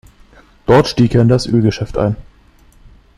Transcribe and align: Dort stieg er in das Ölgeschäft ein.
Dort 0.65 0.87
stieg 0.87 1.13
er 1.13 1.21
in 1.21 1.27
das 1.29 1.45
Ölgeschäft 1.45 1.95
ein. 1.95 2.15